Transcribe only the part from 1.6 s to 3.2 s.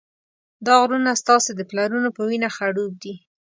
پلرونو په وینه خړوب دي.